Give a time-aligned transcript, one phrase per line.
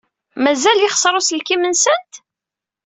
[0.43, 2.11] Mazal yexṣer uselkim-nsent?